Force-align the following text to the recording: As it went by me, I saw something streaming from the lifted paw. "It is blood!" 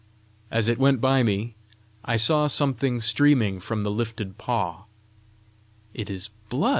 As 0.49 0.67
it 0.67 0.79
went 0.79 0.99
by 0.99 1.21
me, 1.21 1.53
I 2.03 2.17
saw 2.17 2.47
something 2.47 3.01
streaming 3.01 3.59
from 3.59 3.83
the 3.83 3.91
lifted 3.91 4.39
paw. 4.39 4.85
"It 5.93 6.09
is 6.09 6.31
blood!" 6.49 6.69